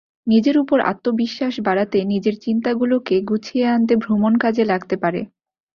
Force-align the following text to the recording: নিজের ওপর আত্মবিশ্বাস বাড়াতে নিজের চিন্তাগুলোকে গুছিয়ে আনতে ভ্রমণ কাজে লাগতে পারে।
নিজের 0.27 0.55
ওপর 0.57 0.77
আত্মবিশ্বাস 0.91 1.53
বাড়াতে 1.59 1.97
নিজের 2.11 2.35
চিন্তাগুলোকে 2.37 3.15
গুছিয়ে 3.29 3.65
আনতে 3.67 3.93
ভ্রমণ 4.03 4.33
কাজে 4.43 4.63
লাগতে 4.71 4.95
পারে। 5.03 5.21